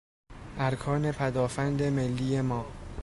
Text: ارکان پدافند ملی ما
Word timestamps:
ارکان 0.57 1.11
پدافند 1.11 1.83
ملی 1.83 2.41
ما 2.41 2.65